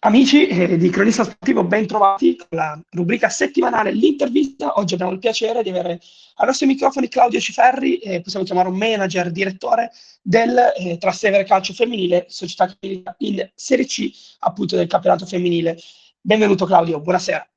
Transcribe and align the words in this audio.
Amici 0.00 0.46
eh, 0.46 0.76
di 0.76 0.90
Cronista 0.90 1.24
Sportivo, 1.24 1.64
ben 1.64 1.86
trovati 1.86 2.36
con 2.36 2.46
la 2.50 2.78
rubrica 2.90 3.30
settimanale 3.30 3.92
L'intervista. 3.92 4.78
Oggi 4.78 4.92
abbiamo 4.92 5.12
il 5.12 5.18
piacere 5.18 5.62
di 5.62 5.70
avere 5.70 6.00
ai 6.36 6.46
nostri 6.46 6.66
microfoni 6.66 7.08
Claudio 7.08 7.40
Ciferri, 7.40 7.96
eh, 7.98 8.20
possiamo 8.20 8.44
chiamare 8.44 8.68
un 8.68 8.76
manager, 8.76 9.30
direttore 9.30 9.90
del 10.20 10.54
eh, 10.76 10.98
Trastevere 10.98 11.44
Calcio 11.44 11.72
Femminile, 11.72 12.26
società 12.28 12.66
che 12.66 12.76
milita 12.80 13.16
in 13.18 13.50
Serie 13.54 13.86
C 13.86 14.10
appunto 14.40 14.76
del 14.76 14.86
campionato 14.86 15.24
femminile. 15.24 15.78
Benvenuto 16.20 16.66
Claudio, 16.66 17.00
buonasera. 17.00 17.48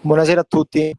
Buonasera 0.00 0.40
a 0.40 0.46
tutti. 0.48 0.92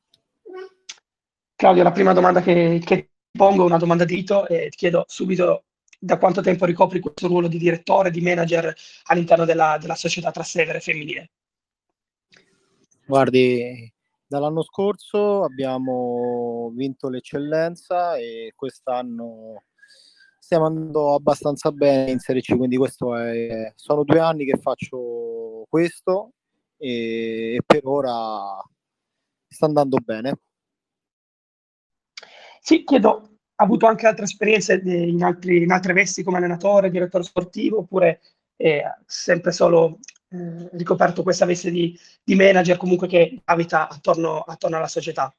Claudio, 1.55 1.83
la 1.83 1.91
prima 1.91 2.13
domanda 2.13 2.41
che, 2.41 2.81
che 2.83 2.95
ti 2.95 3.37
pongo 3.37 3.63
è 3.63 3.65
una 3.65 3.77
domanda 3.77 4.05
di 4.05 4.15
rito 4.15 4.47
e 4.47 4.69
ti 4.69 4.77
chiedo 4.77 5.03
subito 5.07 5.63
da 6.07 6.17
quanto 6.17 6.41
tempo 6.41 6.65
ricopri 6.65 7.01
questo 7.01 7.27
ruolo 7.27 7.49
di 7.49 7.57
direttore, 7.57 8.11
di 8.11 8.21
manager 8.21 8.73
all'interno 9.07 9.43
della, 9.43 9.77
della 9.79 9.95
società 9.95 10.31
Trastevere 10.31 10.79
femminile? 10.79 11.31
Guardi, 13.05 13.93
dall'anno 14.25 14.63
scorso 14.63 15.43
abbiamo 15.43 16.71
vinto 16.73 17.09
l'eccellenza 17.09 18.15
e 18.15 18.53
quest'anno 18.55 19.63
stiamo 20.39 20.65
andando 20.65 21.13
abbastanza 21.13 21.71
bene 21.73 22.11
in 22.11 22.19
Serie 22.19 22.41
C, 22.41 22.55
quindi 22.55 22.77
questo 22.77 23.13
è, 23.15 23.73
sono 23.75 24.05
due 24.05 24.19
anni 24.19 24.45
che 24.45 24.57
faccio 24.57 25.65
questo 25.67 26.31
e, 26.77 27.55
e 27.55 27.61
per 27.65 27.81
ora 27.85 28.57
sta 29.45 29.65
andando 29.65 29.97
bene. 29.97 30.39
Sì, 32.61 32.83
chiedo 32.85 33.36
avuto 33.57 33.85
anche 33.85 34.07
altre 34.07 34.25
esperienze 34.25 34.81
in, 34.83 35.23
altri, 35.23 35.63
in 35.63 35.71
altre 35.71 35.93
vesti 35.93 36.23
come 36.23 36.37
allenatore, 36.37 36.89
direttore 36.89 37.23
sportivo, 37.23 37.79
oppure 37.79 38.21
eh, 38.55 38.83
sempre 39.05 39.51
solo 39.51 39.99
eh, 40.29 40.69
ricoperto 40.73 41.23
questa 41.23 41.45
veste 41.45 41.71
di, 41.71 41.97
di, 42.23 42.35
manager 42.35 42.77
comunque 42.77 43.07
che 43.07 43.41
abita 43.45 43.87
attorno, 43.87 44.41
attorno, 44.41 44.77
alla 44.77 44.87
società? 44.87 45.33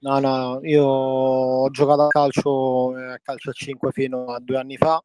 No, 0.00 0.18
no, 0.18 0.60
io 0.62 0.84
ho 0.84 1.70
giocato 1.70 2.02
a 2.02 2.08
calcio, 2.08 2.96
eh, 2.98 3.20
calcio 3.22 3.50
a 3.50 3.52
5 3.52 3.92
fino 3.92 4.26
a 4.26 4.40
due 4.40 4.58
anni 4.58 4.76
fa, 4.76 5.02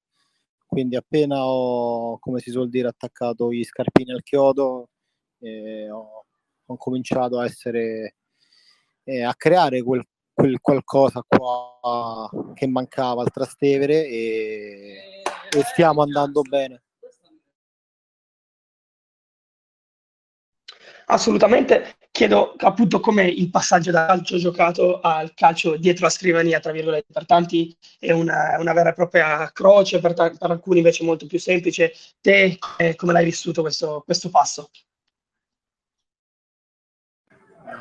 quindi 0.65 0.95
appena 0.95 1.45
ho, 1.45 2.17
come 2.19 2.39
si 2.39 2.49
suol 2.49 2.69
dire, 2.69 2.87
attaccato 2.87 3.51
gli 3.51 3.63
scarpini 3.63 4.11
al 4.11 4.23
chiodo, 4.23 4.89
eh, 5.39 5.89
ho, 5.89 6.25
ho 6.65 6.77
cominciato 6.77 7.37
a 7.39 7.45
essere, 7.45 8.15
eh, 9.03 9.23
a 9.23 9.35
creare 9.35 9.83
quel 9.83 10.05
quel 10.33 10.59
qualcosa 10.59 11.23
qua 11.27 12.29
che 12.53 12.67
mancava 12.67 13.21
al 13.21 13.31
Trastevere 13.31 14.05
e, 14.07 15.21
e 15.49 15.63
stiamo 15.63 16.01
andando 16.01 16.41
bene. 16.41 16.83
Assolutamente, 21.05 21.97
chiedo 22.11 22.53
appunto 22.57 22.99
com'è 22.99 23.23
il 23.23 23.49
passaggio 23.49 23.91
dal 23.91 24.07
calcio 24.07 24.37
giocato 24.37 24.99
al 25.01 25.33
calcio 25.33 25.75
dietro 25.75 26.05
la 26.05 26.11
scrivania, 26.11 26.59
tra 26.59 26.71
virgolette, 26.71 27.11
per 27.11 27.25
tanti 27.25 27.75
è 27.99 28.11
una, 28.11 28.55
una 28.59 28.73
vera 28.73 28.89
e 28.91 28.93
propria 28.93 29.51
croce, 29.51 29.99
per, 29.99 30.13
ta- 30.13 30.29
per, 30.29 30.51
alcuni 30.51 30.77
invece 30.77 31.03
molto 31.03 31.25
più 31.25 31.39
semplice. 31.39 31.93
Te 32.21 32.57
eh, 32.77 32.95
come 32.95 33.11
l'hai 33.11 33.25
vissuto 33.25 33.61
questo, 33.61 34.03
questo 34.05 34.29
passo? 34.29 34.69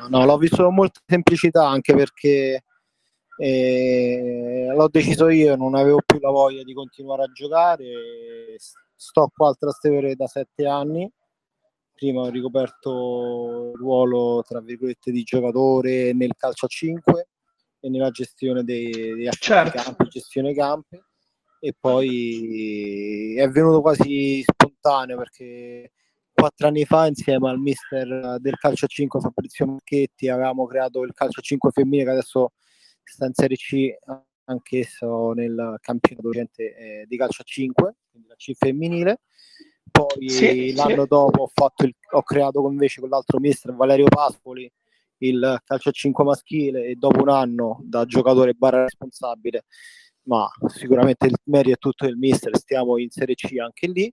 No, 0.09 0.25
l'ho 0.25 0.37
visto 0.37 0.63
con 0.63 0.75
molta 0.75 0.99
semplicità 1.05 1.67
anche 1.67 1.93
perché 1.95 2.63
eh, 3.37 4.67
l'ho 4.75 4.87
deciso 4.89 5.29
io, 5.29 5.55
non 5.55 5.75
avevo 5.75 6.01
più 6.05 6.19
la 6.19 6.29
voglia 6.29 6.63
di 6.63 6.73
continuare 6.73 7.23
a 7.23 7.31
giocare. 7.31 7.85
Sto 8.95 9.31
qua 9.33 9.49
al 9.49 9.57
Trastevere 9.57 10.15
da 10.15 10.27
sette 10.27 10.67
anni. 10.67 11.11
Prima 11.93 12.21
ho 12.21 12.29
ricoperto 12.29 13.71
il 13.73 13.79
ruolo 13.79 14.43
tra 14.47 14.59
virgolette 14.59 15.11
di 15.11 15.23
giocatore 15.23 16.13
nel 16.13 16.33
calcio 16.35 16.65
a 16.65 16.69
5 16.69 17.27
e 17.79 17.89
nella 17.89 18.09
gestione 18.11 18.63
dei, 18.63 18.91
dei 18.91 19.29
certo. 19.31 19.81
campi, 19.81 20.07
gestione 20.07 20.53
campi 20.53 20.99
e 21.63 21.75
poi 21.79 23.35
è 23.37 23.47
venuto 23.49 23.81
quasi 23.81 24.43
spontaneo 24.43 25.17
perché 25.17 25.91
quattro 26.41 26.69
anni 26.69 26.85
fa 26.85 27.05
insieme 27.05 27.51
al 27.51 27.59
mister 27.59 28.39
del 28.39 28.57
calcio 28.57 28.87
5 28.87 29.19
Fabrizio 29.19 29.67
Marchetti 29.67 30.27
avevamo 30.27 30.65
creato 30.65 31.03
il 31.03 31.13
calcio 31.13 31.39
5 31.39 31.69
femminile 31.69 32.05
che 32.05 32.09
adesso 32.09 32.53
sta 33.03 33.27
in 33.27 33.33
Serie 33.35 33.55
C 33.55 33.93
anch'esso 34.45 35.33
nel 35.33 35.77
campionato 35.79 36.31
eh, 36.55 37.05
di 37.07 37.15
calcio 37.15 37.43
a 37.43 37.45
5 37.45 37.95
quindi 38.09 38.27
la 38.27 38.33
C 38.33 38.53
femminile 38.55 39.19
poi 39.91 40.29
sì, 40.29 40.73
l'anno 40.73 41.03
sì. 41.03 41.07
dopo 41.09 41.51
ho, 41.53 41.73
il, 41.83 41.95
ho 42.09 42.23
creato 42.23 42.67
invece 42.71 43.01
con 43.01 43.09
l'altro 43.09 43.39
mister 43.39 43.75
Valerio 43.75 44.07
Paspoli 44.07 44.71
il 45.17 45.61
calcio 45.63 45.89
a 45.89 45.91
5 45.91 46.23
maschile 46.23 46.85
e 46.85 46.95
dopo 46.95 47.21
un 47.21 47.29
anno 47.29 47.81
da 47.83 48.03
giocatore 48.05 48.55
barra 48.55 48.81
responsabile 48.81 49.65
ma 50.23 50.49
sicuramente 50.69 51.27
il 51.27 51.35
merito 51.43 51.75
è 51.75 51.77
tutto 51.77 52.05
del 52.05 52.17
mister 52.17 52.57
stiamo 52.57 52.97
in 52.97 53.11
Serie 53.11 53.35
C 53.35 53.47
anche 53.59 53.85
lì 53.85 54.11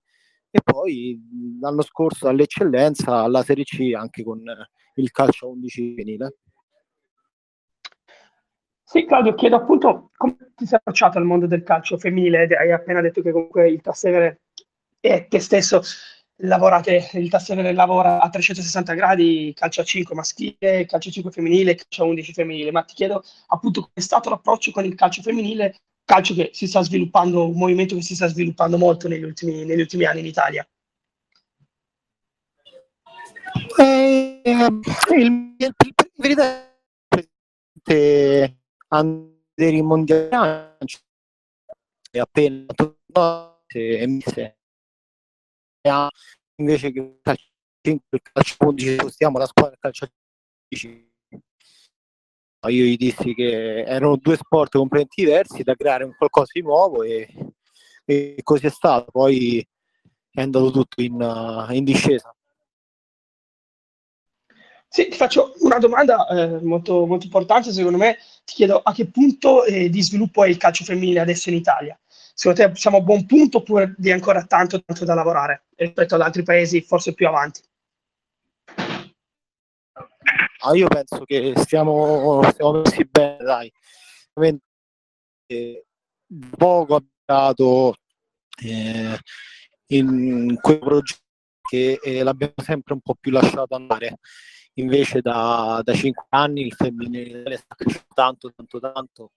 e 0.51 0.61
poi 0.63 1.19
l'anno 1.59 1.81
scorso 1.83 2.25
dall'eccellenza 2.25 3.19
alla 3.19 3.43
Serie 3.43 3.63
C 3.63 3.91
anche 3.95 4.23
con 4.23 4.41
il 4.95 5.11
calcio 5.11 5.49
11 5.49 5.93
venile. 5.93 6.37
Sì, 8.83 9.05
Claudio, 9.05 9.35
chiedo 9.35 9.55
appunto 9.55 10.09
come 10.17 10.35
ti 10.55 10.65
sei 10.65 10.79
approcciato 10.79 11.19
al 11.19 11.25
mondo 11.25 11.45
del 11.45 11.61
calcio 11.61 11.97
femminile? 11.97 12.47
Hai 12.47 12.71
appena 12.71 13.01
detto 13.01 13.21
che 13.21 13.31
comunque 13.31 13.69
il 13.69 13.81
Tassevere 13.81 14.41
e 14.99 15.27
te 15.29 15.39
stesso 15.39 15.81
lavorate, 16.37 17.09
il 17.13 17.29
Tassevere 17.29 17.71
lavora 17.73 18.19
a 18.19 18.29
360 18.29 18.93
gradi, 18.95 19.53
calcio 19.55 19.81
a 19.81 19.83
5 19.83 20.15
maschile, 20.15 20.85
calcio 20.87 21.09
a 21.09 21.11
5 21.11 21.31
femminile, 21.31 21.75
calcio 21.75 22.01
a 22.01 22.07
11 22.07 22.33
femminile, 22.33 22.71
ma 22.71 22.81
ti 22.81 22.95
chiedo 22.95 23.23
appunto 23.49 23.81
come 23.81 23.93
è 23.93 23.99
stato 23.99 24.29
l'approccio 24.31 24.71
con 24.71 24.83
il 24.83 24.95
calcio 24.95 25.21
femminile 25.21 25.75
calcio 26.09 26.33
che 26.33 26.49
si 26.53 26.65
sta 26.65 26.81
sviluppando, 26.81 27.47
un 27.47 27.55
movimento 27.55 27.93
che 27.93 28.01
si 28.01 28.15
sta 28.15 28.25
sviluppando 28.25 28.79
molto 28.79 29.07
negli 29.07 29.21
ultimi, 29.21 29.63
negli 29.63 29.81
ultimi 29.81 30.05
anni 30.05 30.21
in 30.21 30.25
Italia. 30.25 30.67
Eh, 33.77 34.41
il, 35.15 35.55
verità 36.15 36.67
andare 38.87 39.75
in 39.77 39.85
mondiale 39.85 40.77
è 42.09 42.17
appena 42.17 42.65
e 43.71 44.03
invece 46.55 46.91
che 46.91 46.99
il 46.99 47.19
calcio, 47.21 47.49
il 47.83 48.21
calcio 48.23 48.55
11 48.57 49.09
stiamo 49.09 49.37
la 49.37 49.45
squadra 49.45 49.69
del 49.69 49.79
calcio 49.79 50.11
10 50.69 51.08
io 52.67 52.83
gli 52.83 52.97
dissi 52.97 53.33
che 53.33 53.83
erano 53.83 54.17
due 54.17 54.35
sport 54.35 54.77
completamente 54.77 55.23
diversi 55.23 55.63
da 55.63 55.75
creare 55.75 56.03
un 56.03 56.13
qualcosa 56.17 56.51
di 56.53 56.61
nuovo 56.61 57.03
e, 57.03 57.27
e 58.05 58.35
così 58.43 58.65
è 58.65 58.69
stato. 58.69 59.11
Poi 59.11 59.65
è 60.31 60.41
andato 60.41 60.71
tutto 60.71 61.01
in, 61.01 61.21
uh, 61.21 61.71
in 61.73 61.83
discesa. 61.85 62.33
Sì, 64.91 65.07
ti 65.07 65.15
faccio 65.15 65.53
una 65.59 65.77
domanda 65.77 66.27
eh, 66.27 66.61
molto, 66.63 67.05
molto, 67.05 67.25
importante, 67.25 67.71
secondo 67.71 67.97
me. 67.97 68.17
Ti 68.43 68.55
chiedo 68.55 68.79
a 68.79 68.91
che 68.91 69.05
punto 69.05 69.63
eh, 69.63 69.87
di 69.87 70.01
sviluppo 70.01 70.43
è 70.43 70.49
il 70.49 70.57
calcio 70.57 70.83
femminile 70.83 71.19
adesso 71.19 71.49
in 71.49 71.55
Italia? 71.55 71.97
Secondo 72.33 72.63
te 72.63 72.75
siamo 72.75 72.97
a 72.97 73.01
buon 73.01 73.25
punto 73.25 73.59
oppure 73.59 73.93
vi 73.99 74.09
è 74.09 74.13
ancora 74.13 74.43
tanto, 74.45 74.81
tanto 74.83 75.05
da 75.05 75.13
lavorare 75.13 75.65
rispetto 75.75 76.15
ad 76.15 76.21
altri 76.21 76.41
paesi 76.41 76.81
forse 76.81 77.13
più 77.13 77.27
avanti? 77.27 77.61
Ah, 80.61 80.75
io 80.75 80.87
penso 80.87 81.23
che 81.23 81.53
stiamo, 81.57 82.41
stiamo 82.51 82.81
messi 82.81 83.05
bene, 83.05 83.37
dai. 83.43 83.71
Eh, 85.47 85.85
poco 86.57 86.95
abbiato 86.95 87.95
eh, 88.63 89.17
in 89.87 90.57
quei 90.61 90.79
progetti 90.79 91.21
che 91.61 91.99
eh, 92.01 92.23
l'abbiamo 92.23 92.53
sempre 92.57 92.93
un 92.93 93.01
po' 93.01 93.15
più 93.19 93.31
lasciato 93.31 93.75
andare. 93.75 94.17
Invece 94.75 95.21
da, 95.21 95.81
da 95.83 95.93
5 95.93 96.25
anni 96.29 96.65
il 96.65 96.73
femminile 96.73 97.57
sta 97.57 97.75
crescendo 97.75 98.07
tanto, 98.13 98.51
tanto, 98.53 98.79
tanto, 98.79 99.31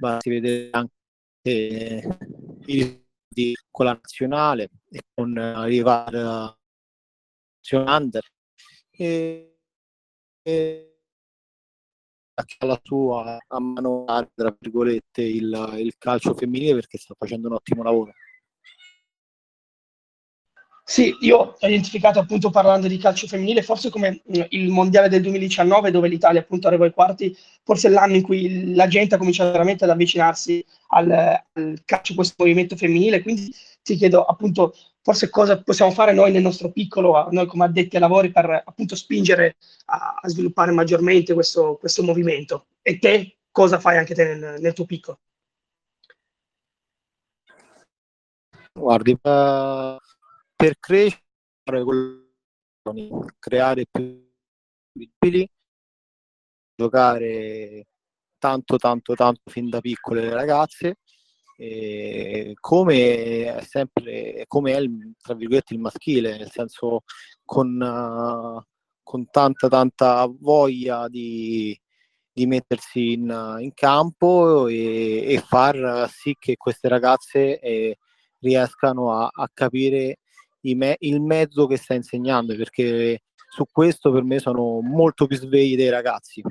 ma 0.00 0.18
si 0.20 0.30
vede 0.30 0.68
anche 0.72 0.92
eh, 1.42 2.08
i 2.66 3.04
con 3.70 3.84
la 3.86 3.92
nazionale 3.92 4.70
e 4.90 5.02
con 5.14 5.36
arrivare 5.36 6.20
a 6.20 6.56
under. 7.72 8.22
E, 8.90 9.55
alla 12.58 12.80
sua 12.82 13.38
a 13.48 13.60
mano 13.60 14.04
tra 14.34 14.54
virgolette 14.58 15.22
il, 15.22 15.74
il 15.78 15.94
calcio 15.98 16.34
femminile 16.34 16.74
perché 16.74 16.98
sta 16.98 17.14
facendo 17.18 17.48
un 17.48 17.54
ottimo 17.54 17.82
lavoro. 17.82 18.12
Sì, 20.88 21.16
io 21.22 21.56
ho 21.58 21.66
identificato 21.66 22.20
appunto 22.20 22.50
parlando 22.50 22.86
di 22.86 22.96
calcio 22.98 23.26
femminile, 23.26 23.62
forse 23.62 23.90
come 23.90 24.22
mm, 24.30 24.42
il 24.50 24.68
mondiale 24.70 25.08
del 25.08 25.20
2019 25.20 25.90
dove 25.90 26.06
l'Italia 26.06 26.40
appunto 26.40 26.68
arrivò 26.68 26.84
ai 26.84 26.92
quarti, 26.92 27.36
forse 27.64 27.88
l'anno 27.88 28.14
in 28.14 28.22
cui 28.22 28.72
la 28.72 28.86
gente 28.86 29.16
ha 29.16 29.18
cominciato 29.18 29.50
veramente 29.50 29.82
ad 29.82 29.90
avvicinarsi 29.90 30.64
al, 30.90 31.10
al 31.10 31.82
calcio, 31.84 32.14
questo 32.14 32.36
movimento 32.38 32.76
femminile, 32.76 33.20
quindi 33.20 33.52
ti 33.82 33.96
chiedo 33.96 34.22
appunto 34.22 34.74
forse 35.06 35.30
cosa 35.30 35.62
possiamo 35.62 35.92
fare 35.92 36.12
noi 36.12 36.32
nel 36.32 36.42
nostro 36.42 36.72
piccolo, 36.72 37.28
noi 37.30 37.46
come 37.46 37.62
addetti 37.62 37.94
ai 37.94 38.02
lavori, 38.02 38.32
per 38.32 38.64
appunto 38.66 38.96
spingere 38.96 39.56
a, 39.84 40.18
a 40.20 40.28
sviluppare 40.28 40.72
maggiormente 40.72 41.32
questo, 41.32 41.76
questo, 41.76 42.02
movimento. 42.02 42.66
E 42.82 42.98
te 42.98 43.36
cosa 43.52 43.78
fai 43.78 43.98
anche 43.98 44.16
te 44.16 44.34
nel, 44.34 44.60
nel 44.60 44.72
tuo 44.72 44.84
piccolo? 44.84 45.20
Guardi, 48.72 49.16
per 49.16 50.00
crescere, 50.80 51.84
creare 53.38 53.86
più 53.88 54.28
visibili, 54.90 55.48
giocare 56.74 57.86
tanto 58.38 58.76
tanto 58.76 59.14
tanto 59.14 59.50
fin 59.50 59.70
da 59.70 59.80
piccole 59.80 60.22
le 60.22 60.34
ragazze 60.34 60.98
eh, 61.56 62.54
come 62.60 63.56
è 63.56 63.62
sempre 63.62 64.44
come 64.46 64.72
è 64.74 64.78
il, 64.78 65.14
tra 65.20 65.34
virgolette 65.34 65.74
il 65.74 65.80
maschile 65.80 66.36
nel 66.36 66.50
senso 66.50 67.02
con, 67.44 67.80
uh, 67.80 68.62
con 69.02 69.30
tanta 69.30 69.68
tanta 69.68 70.26
voglia 70.38 71.08
di, 71.08 71.78
di 72.30 72.46
mettersi 72.46 73.12
in, 73.12 73.56
in 73.60 73.72
campo 73.72 74.68
e, 74.68 75.32
e, 75.32 75.38
far 75.38 76.08
sì 76.10 76.36
che 76.38 76.56
queste 76.56 76.88
ragazze 76.88 77.58
eh, 77.58 77.96
riescano 78.40 79.12
a, 79.12 79.30
a 79.32 79.50
capire 79.52 80.18
me, 80.60 80.96
il 81.00 81.20
mezzo 81.20 81.66
che 81.66 81.78
sta 81.78 81.94
insegnando 81.94 82.54
perché 82.56 83.22
su 83.48 83.64
questo 83.70 84.12
per 84.12 84.24
me 84.24 84.38
sono 84.40 84.80
molto 84.82 85.26
più 85.26 85.36
svegli 85.36 85.76
dei 85.76 85.88
ragazzi 85.88 86.42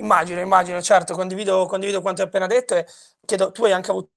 Immagino, 0.00 0.40
immagino, 0.40 0.80
certo, 0.82 1.14
condivido, 1.14 1.66
condivido 1.66 2.00
quanto 2.00 2.22
hai 2.22 2.26
appena 2.28 2.46
detto 2.46 2.74
e 2.74 2.86
chiedo, 3.24 3.52
tu 3.52 3.64
hai 3.64 3.72
anche 3.72 3.90
avuto 3.90 4.10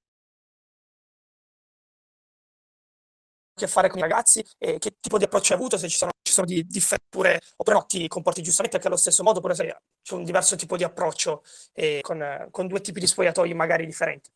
a 3.56 3.60
che 3.60 3.66
fare 3.68 3.88
con 3.88 3.98
i 3.98 4.02
ragazzi 4.02 4.44
e 4.58 4.78
che 4.78 4.96
tipo 5.00 5.16
di 5.18 5.24
approccio 5.24 5.52
hai 5.52 5.58
avuto, 5.58 5.78
se 5.78 5.88
ci 5.88 5.96
sono, 5.96 6.10
ci 6.22 6.32
sono 6.32 6.46
di 6.46 6.64
differenze 6.66 7.06
oppure, 7.08 7.40
no, 7.72 7.84
ti 7.86 8.08
comporti 8.08 8.42
giustamente 8.42 8.76
anche 8.76 8.88
allo 8.88 8.96
stesso 8.98 9.22
modo, 9.22 9.38
oppure 9.38 9.54
se 9.54 9.76
c'è 10.02 10.14
un 10.14 10.24
diverso 10.24 10.56
tipo 10.56 10.76
di 10.76 10.82
approccio 10.84 11.42
eh, 11.72 12.00
con, 12.02 12.48
con 12.50 12.66
due 12.66 12.80
tipi 12.80 13.00
di 13.00 13.06
spogliatoi 13.06 13.54
magari 13.54 13.86
differenti. 13.86 14.30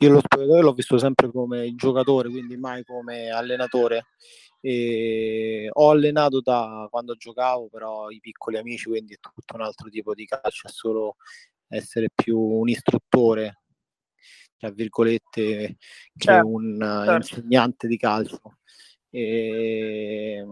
Io 0.00 0.10
lo 0.10 0.20
spogliatoio 0.20 0.62
l'ho 0.62 0.72
visto 0.74 0.96
sempre 0.98 1.30
come 1.30 1.74
giocatore, 1.74 2.28
quindi 2.28 2.56
mai 2.56 2.84
come 2.84 3.30
allenatore. 3.30 4.06
E 4.60 5.68
ho 5.72 5.90
allenato 5.90 6.40
da 6.40 6.86
quando 6.90 7.14
giocavo, 7.14 7.68
però 7.68 8.08
i 8.10 8.20
piccoli 8.20 8.58
amici, 8.58 8.88
quindi 8.88 9.14
è 9.14 9.18
tutto 9.18 9.56
un 9.56 9.62
altro 9.62 9.88
tipo 9.88 10.14
di 10.14 10.24
calcio, 10.24 10.68
è 10.68 10.70
solo 10.70 11.16
essere 11.68 12.08
più 12.14 12.38
un 12.38 12.68
istruttore, 12.68 13.62
tra 14.56 14.70
virgolette, 14.70 15.30
che 15.32 15.76
certo, 16.16 16.48
un 16.48 16.78
certo. 16.80 17.12
insegnante 17.16 17.88
di 17.88 17.96
calcio. 17.96 18.40
E 19.10 20.44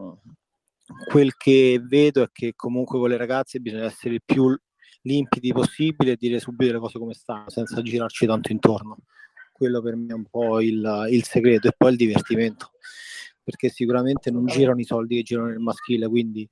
quel 1.08 1.36
che 1.36 1.80
vedo 1.82 2.22
è 2.22 2.28
che 2.32 2.52
comunque 2.54 2.98
con 2.98 3.08
le 3.08 3.16
ragazze 3.16 3.60
bisogna 3.60 3.84
essere 3.84 4.14
il 4.14 4.22
più 4.24 4.56
limpidi 5.02 5.52
possibile 5.52 6.12
e 6.12 6.16
dire 6.16 6.40
subito 6.40 6.72
le 6.72 6.78
cose 6.78 6.98
come 6.98 7.14
stanno, 7.14 7.48
senza 7.48 7.80
girarci 7.82 8.26
tanto 8.26 8.50
intorno. 8.50 8.98
Quello 9.56 9.80
per 9.80 9.96
me 9.96 10.08
è 10.08 10.12
un 10.12 10.26
po' 10.26 10.60
il, 10.60 11.06
il 11.10 11.24
segreto 11.24 11.68
e 11.68 11.72
poi 11.74 11.92
il 11.92 11.96
divertimento 11.96 12.72
perché 13.46 13.68
sicuramente 13.68 14.32
non 14.32 14.44
girano 14.46 14.80
i 14.80 14.84
soldi 14.84 15.14
che 15.16 15.22
girano 15.22 15.46
nel 15.46 15.60
maschile, 15.60 16.08
quindi 16.08 16.46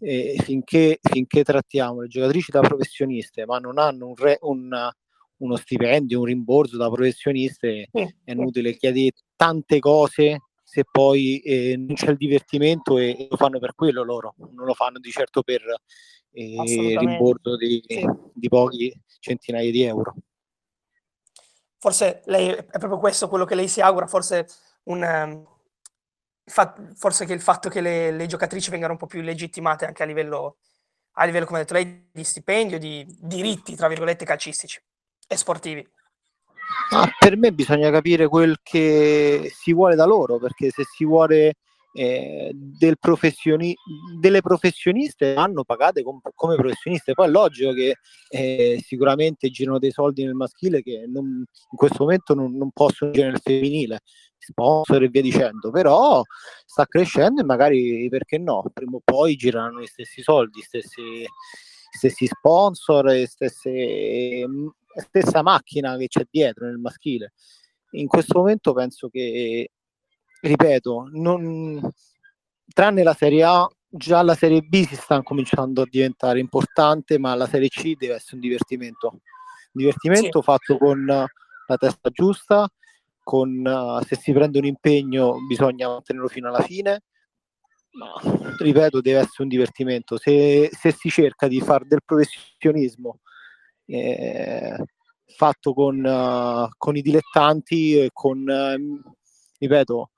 eh, 0.00 0.40
finché, 0.42 0.98
finché, 1.02 1.44
trattiamo 1.44 2.00
le 2.00 2.08
giocatrici 2.08 2.50
da 2.50 2.60
professioniste, 2.60 3.44
ma 3.44 3.58
non 3.58 3.76
hanno 3.76 4.06
un 4.06 4.14
re, 4.16 4.38
un, 4.40 4.90
uno 5.36 5.56
stipendio, 5.56 6.20
un 6.20 6.24
rimborso 6.24 6.78
da 6.78 6.88
professioniste, 6.90 7.88
è 7.92 8.30
inutile 8.30 8.74
chiedere 8.76 9.12
tante 9.36 9.78
cose 9.78 10.38
se 10.64 10.84
poi 10.90 11.38
eh, 11.40 11.76
non 11.76 11.94
c'è 11.96 12.08
il 12.08 12.16
divertimento 12.16 12.96
e, 12.96 13.10
e, 13.10 13.26
lo 13.28 13.36
fanno 13.36 13.58
per 13.58 13.74
quello 13.74 14.02
loro, 14.02 14.34
non 14.52 14.64
lo 14.64 14.72
fanno 14.72 14.98
di 14.98 15.10
certo 15.10 15.42
per 15.42 15.60
eh, 16.32 16.96
rimborso 16.98 17.56
di, 17.56 17.82
sì. 17.86 18.08
di 18.32 18.48
pochi 18.48 18.98
centinaia 19.20 19.70
di 19.70 19.82
euro. 19.82 20.14
Forse 21.82 22.22
lei 22.26 22.50
è 22.50 22.78
proprio 22.78 23.00
questo 23.00 23.28
quello 23.28 23.44
che 23.44 23.56
lei 23.56 23.66
si 23.66 23.80
augura, 23.80 24.06
forse 24.06 24.46
un, 24.84 25.02
ehm, 25.02 25.44
forse 26.94 27.24
che 27.24 27.32
il 27.32 27.40
fatto 27.40 27.68
che 27.68 27.80
le, 27.80 28.12
le, 28.12 28.26
giocatrici 28.26 28.70
vengano 28.70 28.92
un 28.92 29.00
po' 29.00 29.08
più 29.08 29.20
legittimate 29.20 29.84
anche 29.84 30.04
a 30.04 30.06
livello, 30.06 30.58
a 31.14 31.24
livello 31.24 31.44
come 31.44 31.58
ha 31.58 31.62
detto 31.62 31.74
lei, 31.74 32.08
di 32.12 32.22
stipendio, 32.22 32.78
di 32.78 33.04
diritti, 33.18 33.74
tra 33.74 33.88
virgolette, 33.88 34.24
calcistici 34.24 34.80
e 35.26 35.36
sportivi. 35.36 35.84
Ah, 36.90 37.10
per 37.18 37.36
me 37.36 37.52
bisogna 37.52 37.90
capire 37.90 38.28
quel 38.28 38.60
che 38.62 39.50
si 39.52 39.72
vuole 39.72 39.96
da 39.96 40.04
loro, 40.04 40.38
perché 40.38 40.70
se 40.70 40.84
si 40.84 41.04
vuole 41.04 41.56
eh, 41.94 42.50
del 42.54 42.98
professioni- 42.98 43.74
delle 44.18 44.40
professioniste 44.40 45.34
vanno 45.34 45.64
pagate 45.64 46.02
com- 46.02 46.20
come 46.34 46.56
professioniste. 46.56 47.12
Poi 47.12 47.26
è 47.26 47.30
logico 47.30 47.72
che 47.72 47.96
eh, 48.28 48.82
sicuramente 48.84 49.50
girano 49.50 49.78
dei 49.78 49.90
soldi 49.90 50.24
nel 50.24 50.34
maschile 50.34 50.82
che 50.82 51.04
non, 51.06 51.26
in 51.26 51.76
questo 51.76 52.04
momento 52.04 52.34
non, 52.34 52.56
non 52.56 52.70
possono 52.72 53.10
girare 53.10 53.32
nel 53.32 53.40
femminile, 53.42 54.00
sponsor 54.38 55.02
e 55.02 55.08
via 55.08 55.22
dicendo, 55.22 55.70
però 55.70 56.22
sta 56.64 56.86
crescendo 56.86 57.42
e 57.42 57.44
magari 57.44 58.08
perché 58.08 58.38
no, 58.38 58.64
prima 58.72 58.96
o 58.96 59.00
poi 59.04 59.36
gireranno 59.36 59.80
gli 59.80 59.86
stessi 59.86 60.22
soldi, 60.22 60.60
stessi, 60.60 61.24
stessi 61.90 62.26
sponsor 62.26 63.26
stesse, 63.26 64.44
stessa 64.94 65.42
macchina 65.42 65.96
che 65.96 66.08
c'è 66.08 66.26
dietro 66.30 66.66
nel 66.66 66.78
maschile. 66.78 67.32
In 67.92 68.06
questo 68.06 68.38
momento 68.38 68.72
penso 68.72 69.08
che 69.08 69.70
ripeto, 70.42 71.08
non, 71.12 71.80
tranne 72.72 73.02
la 73.02 73.14
Serie 73.14 73.44
A, 73.44 73.68
già 73.88 74.22
la 74.22 74.34
Serie 74.34 74.62
B 74.62 74.86
si 74.86 74.96
sta 74.96 75.22
cominciando 75.22 75.82
a 75.82 75.86
diventare 75.88 76.40
importante, 76.40 77.18
ma 77.18 77.34
la 77.34 77.46
Serie 77.46 77.68
C 77.68 77.94
deve 77.96 78.14
essere 78.14 78.34
un 78.36 78.40
divertimento. 78.40 79.08
Un 79.08 79.20
divertimento 79.72 80.40
sì. 80.40 80.44
fatto 80.44 80.76
con 80.76 81.04
la 81.04 81.76
testa 81.76 82.10
giusta, 82.10 82.68
con 83.22 83.64
uh, 83.64 84.04
se 84.04 84.16
si 84.16 84.32
prende 84.32 84.58
un 84.58 84.64
impegno 84.64 85.36
bisogna 85.46 85.88
mantenerlo 85.88 86.28
fino 86.28 86.48
alla 86.48 86.62
fine. 86.62 87.02
Ma 87.92 88.12
ripeto, 88.58 89.00
deve 89.00 89.18
essere 89.18 89.42
un 89.42 89.48
divertimento. 89.48 90.18
Se, 90.18 90.70
se 90.72 90.92
si 90.92 91.08
cerca 91.10 91.46
di 91.46 91.60
fare 91.60 91.84
del 91.86 92.00
professionismo 92.04 93.20
eh, 93.84 94.76
fatto 95.36 95.74
con, 95.74 96.02
uh, 96.02 96.68
con, 96.76 96.96
i 96.96 97.02
dilettanti, 97.02 98.08
con, 98.12 98.38
uh, 98.38 99.12
ripeto, 99.58 100.10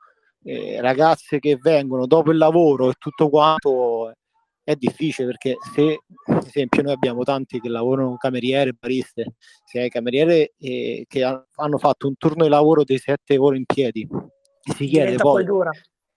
eh, 0.44 0.80
ragazze 0.80 1.38
che 1.38 1.56
vengono 1.56 2.06
dopo 2.06 2.30
il 2.30 2.38
lavoro 2.38 2.90
e 2.90 2.94
tutto 2.98 3.28
quanto 3.28 4.12
è 4.62 4.74
difficile 4.76 5.28
perché 5.28 5.56
se 5.74 6.00
ad 6.26 6.46
esempio 6.46 6.82
noi 6.82 6.92
abbiamo 6.92 7.22
tanti 7.22 7.60
che 7.60 7.68
lavorano 7.68 8.16
cameriere, 8.16 8.72
bariste, 8.72 9.34
se 9.64 9.80
hai 9.80 9.90
cameriere 9.90 10.54
eh, 10.58 11.04
che 11.06 11.22
ha, 11.22 11.44
hanno 11.56 11.78
fatto 11.78 12.08
un 12.08 12.16
turno 12.16 12.44
di 12.44 12.50
lavoro 12.50 12.82
di 12.82 12.96
sette 12.98 13.36
ore 13.36 13.58
in 13.58 13.64
piedi, 13.66 14.08
si 14.74 14.86
chiede 14.86 15.16
poi, 15.16 15.44
poi 15.44 15.68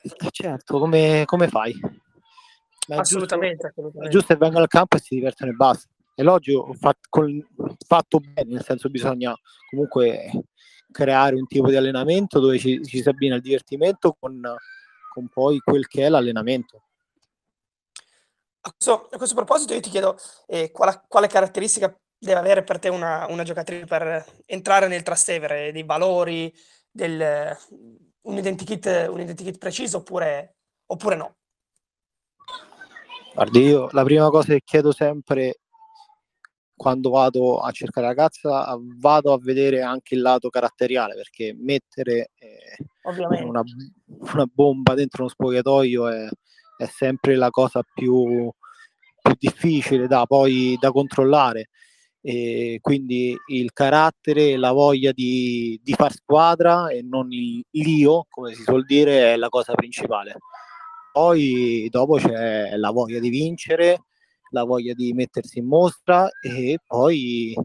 eh, 0.01 0.29
certo, 0.31 0.79
come, 0.79 1.23
come 1.25 1.47
fai? 1.47 1.73
Ma 2.87 2.97
assolutamente, 2.97 3.73
giusto. 3.75 4.01
È 4.01 4.07
giusto 4.07 4.33
che 4.33 4.39
vengano 4.39 4.63
al 4.63 4.69
campo 4.69 4.95
e 4.95 4.99
si 5.01 5.15
divertono 5.15 5.51
e 5.51 5.55
basta. 5.55 5.89
È 6.15 6.23
logico, 6.23 6.73
fatto, 6.73 7.25
fatto 7.85 8.19
bene, 8.19 8.53
nel 8.53 8.63
senso 8.63 8.89
bisogna 8.89 9.35
comunque 9.69 10.31
creare 10.91 11.35
un 11.35 11.47
tipo 11.47 11.69
di 11.69 11.75
allenamento 11.75 12.39
dove 12.39 12.57
ci, 12.57 12.83
ci 12.85 13.01
si 13.01 13.09
abbina 13.09 13.35
il 13.35 13.41
divertimento 13.41 14.15
con, 14.19 14.41
con 15.13 15.27
poi 15.27 15.59
quel 15.59 15.87
che 15.87 16.05
è 16.05 16.09
l'allenamento. 16.09 16.83
A 18.61 18.71
questo, 18.71 19.07
a 19.11 19.17
questo 19.17 19.35
proposito 19.35 19.73
io 19.73 19.79
ti 19.79 19.89
chiedo 19.89 20.17
eh, 20.45 20.71
quale, 20.71 21.03
quale, 21.07 21.27
caratteristica 21.27 21.95
deve 22.17 22.39
avere 22.39 22.63
per 22.63 22.79
te 22.79 22.89
una, 22.89 23.25
una, 23.29 23.43
giocatrice 23.43 23.85
per 23.85 24.25
entrare 24.45 24.87
nel 24.87 25.03
Trastevere, 25.03 25.71
dei 25.71 25.83
valori, 25.83 26.53
del, 26.91 27.55
un, 28.21 28.37
identikit, 28.37 29.07
un 29.09 29.19
identikit 29.21 29.57
preciso 29.57 29.97
oppure, 29.97 30.57
oppure 30.87 31.15
no? 31.15 31.35
Guardi, 33.33 33.61
io 33.61 33.87
la 33.91 34.03
prima 34.03 34.29
cosa 34.29 34.53
che 34.53 34.61
chiedo 34.65 34.91
sempre 34.91 35.59
quando 36.77 37.09
vado 37.09 37.57
a 37.57 37.71
cercare 37.71 38.05
la 38.05 38.13
ragazza 38.13 38.77
vado 38.99 39.33
a 39.33 39.39
vedere 39.41 39.81
anche 39.81 40.13
il 40.13 40.21
lato 40.21 40.49
caratteriale 40.49 41.15
perché 41.15 41.55
mettere 41.57 42.29
eh, 42.37 42.77
una, 43.43 43.63
una, 44.05 44.45
bomba 44.45 44.93
dentro 44.93 45.23
uno 45.23 45.31
spogliatoio 45.31 46.07
è, 46.07 46.29
è 46.77 46.85
sempre 46.85 47.35
la 47.35 47.49
cosa 47.49 47.81
più, 47.81 48.49
più, 49.21 49.33
difficile 49.39 50.07
da 50.07 50.25
poi 50.25 50.77
da 50.79 50.91
controllare. 50.91 51.69
E 52.21 52.79
quindi 52.81 53.35
il 53.47 53.71
carattere 53.71 54.57
la 54.57 54.71
voglia 54.71 55.11
di, 55.11 55.79
di 55.81 55.93
far 55.93 56.11
squadra 56.11 56.89
e 56.89 57.01
non 57.01 57.31
il, 57.31 57.63
l'io 57.71 58.25
come 58.29 58.53
si 58.53 58.63
suol 58.63 58.85
dire 58.85 59.33
è 59.33 59.37
la 59.37 59.49
cosa 59.49 59.73
principale. 59.73 60.37
Poi 61.11 61.87
dopo 61.89 62.17
c'è 62.17 62.75
la 62.75 62.91
voglia 62.91 63.19
di 63.19 63.29
vincere 63.29 64.01
la 64.49 64.63
voglia 64.63 64.93
di 64.93 65.13
mettersi 65.13 65.59
in 65.59 65.65
mostra 65.65 66.29
e 66.41 66.79
poi 66.85 67.55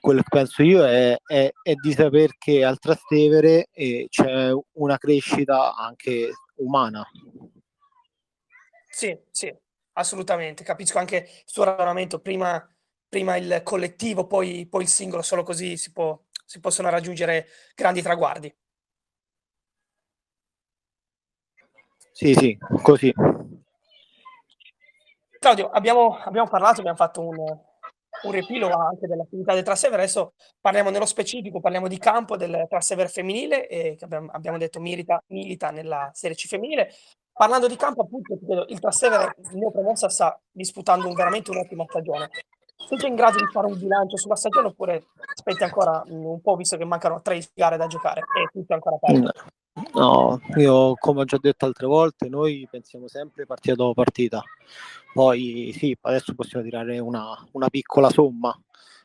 quello 0.00 0.22
che 0.22 0.28
penso 0.30 0.62
io 0.62 0.84
è, 0.84 1.16
è, 1.26 1.50
è 1.62 1.74
di 1.74 1.92
sapere 1.92 2.34
che 2.38 2.64
al 2.64 2.78
Trastevere 2.78 3.68
eh, 3.72 4.06
c'è 4.08 4.50
una 4.74 4.96
crescita 4.96 5.74
anche 5.74 6.30
umana. 6.56 7.06
Sì, 8.88 9.16
sì, 9.30 9.54
assolutamente. 9.92 10.64
Capisco 10.64 10.98
anche 10.98 11.16
il 11.16 11.42
suo 11.44 11.64
ragionamento, 11.64 12.20
prima, 12.20 12.66
prima 13.08 13.36
il 13.36 13.60
collettivo, 13.62 14.26
poi, 14.26 14.66
poi, 14.66 14.82
il 14.82 14.88
singolo, 14.88 15.22
solo 15.22 15.42
così 15.42 15.76
si, 15.76 15.92
può, 15.92 16.18
si 16.44 16.58
possono 16.60 16.90
raggiungere 16.90 17.46
grandi 17.74 18.02
traguardi. 18.02 18.54
Sì, 22.12 22.34
sì, 22.34 22.58
così. 22.82 23.12
Claudio, 25.38 25.70
abbiamo, 25.70 26.18
abbiamo 26.24 26.48
parlato, 26.48 26.80
abbiamo 26.80 26.96
fatto 26.96 27.20
un, 27.20 27.36
un 27.36 28.30
riepilogo 28.30 28.74
anche 28.74 29.06
dell'attività 29.06 29.54
del 29.54 29.62
Trastevere. 29.62 30.02
Adesso 30.02 30.34
parliamo 30.60 30.90
nello 30.90 31.06
specifico, 31.06 31.60
parliamo 31.60 31.88
di 31.88 31.98
campo 31.98 32.36
del 32.36 32.66
Trastevere 32.68 33.08
femminile, 33.08 33.68
e 33.68 33.96
che 33.96 34.04
abbiamo, 34.04 34.30
abbiamo 34.32 34.58
detto 34.58 34.80
milita, 34.80 35.22
milita, 35.28 35.70
nella 35.70 36.10
Serie 36.12 36.36
C 36.36 36.46
femminile. 36.46 36.90
Parlando 37.32 37.68
di 37.68 37.76
campo, 37.76 38.02
appunto, 38.02 38.36
il 38.66 38.80
Trastevere 38.80 39.36
neopromossa 39.52 40.08
sta 40.08 40.40
disputando 40.50 41.06
un, 41.06 41.14
veramente 41.14 41.50
un'ottima 41.50 41.84
stagione. 41.88 42.30
Siete 42.74 43.06
in 43.06 43.16
grado 43.16 43.38
di 43.38 43.46
fare 43.52 43.66
un 43.66 43.78
bilancio 43.78 44.16
sulla 44.16 44.36
stagione 44.36 44.68
oppure 44.68 45.06
aspetti 45.34 45.64
ancora 45.64 46.02
un 46.06 46.40
po', 46.40 46.54
visto 46.56 46.76
che 46.76 46.84
mancano 46.84 47.20
tre 47.22 47.40
gare 47.52 47.76
da 47.76 47.88
giocare 47.88 48.20
e 48.20 48.48
tutto 48.52 48.72
ancora 48.72 48.96
aperto? 48.96 49.32
No, 49.94 50.40
io 50.56 50.94
come 50.94 51.20
ho 51.20 51.24
già 51.24 51.38
detto 51.40 51.64
altre 51.64 51.86
volte, 51.86 52.28
noi 52.28 52.66
pensiamo 52.70 53.08
sempre 53.08 53.46
partita 53.46 53.74
dopo 53.74 53.94
partita. 53.94 54.42
Poi 55.18 55.74
sì, 55.76 55.96
adesso 56.02 56.32
possiamo 56.32 56.64
tirare 56.64 57.00
una, 57.00 57.34
una 57.50 57.68
piccola 57.68 58.08
somma, 58.08 58.56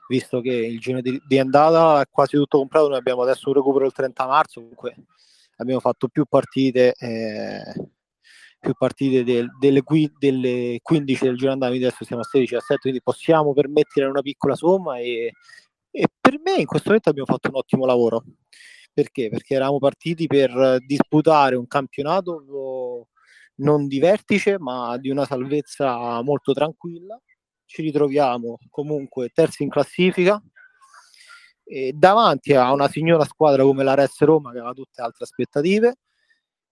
visto 0.08 0.41
che 0.41 0.51
il 0.51 0.79
giro 0.79 1.01
di, 1.01 1.20
di, 1.25 1.39
andata 1.39 2.01
è 2.01 2.05
quasi 2.08 2.36
tutto 2.38 2.60
comprato, 2.60 2.88
noi 2.88 3.00
abbiamo 3.00 3.24
adesso 3.24 3.50
un 3.50 3.55
recupero 3.55 3.88
il 3.88 3.93
30 3.93 4.27
marzo, 4.27 4.60
comunque 4.60 4.96
abbiamo 5.55 5.79
fatto 5.79 6.10
più 6.10 6.25
partite, 6.25 6.93
eh, 7.00 7.63
più 8.60 8.74
partite 8.77 9.24
del, 9.24 9.50
delle, 9.58 9.82
delle, 10.20 10.79
15 10.84 11.24
del 11.24 11.36
giro 11.36 11.51
andata, 11.51 11.74
adesso 11.74 12.05
siamo 12.05 12.22
a 12.22 12.25
16 12.25 12.55
a 12.58 12.60
7, 12.60 12.79
quindi 12.82 13.01
possiamo 13.01 13.51
permettere 13.53 14.05
una 14.05 14.22
piccola 14.22 14.53
somma 14.53 15.00
e, 15.00 15.34
e 15.89 16.08
per 16.22 16.39
me 16.39 16.58
in 16.58 16.67
questo 16.67 16.89
momento 16.89 17.10
abbiamo 17.10 17.27
fatto 17.27 17.50
un 17.50 17.55
ottimo 17.55 17.88
lavoro 17.88 18.24
perché? 18.93 19.29
Perché 19.29 19.55
eravamo 19.55 19.79
partiti 19.79 20.27
per 20.27 20.77
disputare 20.86 21.55
un 21.55 21.65
campionato 21.65 22.43
non 23.55 23.88
di 23.88 24.00
vertice, 24.00 24.57
ma 24.60 24.98
di 24.98 25.10
una 25.10 25.25
salvezza 25.25 26.22
molto 26.22 26.53
tranquilla. 26.53 27.19
Ci 27.65 27.81
ritroviamo 27.81 28.57
comunque 28.69 29.29
terzi 29.29 29.63
in 29.63 29.69
classifica, 29.69 30.41
e 31.63 31.93
davanti 31.93 32.53
a 32.53 32.72
una 32.74 32.88
signora 32.88 33.24
squadra 33.25 33.63
come 33.63 33.83
la 33.83 33.93
Res 33.93 34.19
Roma 34.19 34.51
che 34.51 34.57
aveva 34.57 34.74
tutte 34.74 35.01
altre 35.01 35.24
aspettative. 35.24 35.95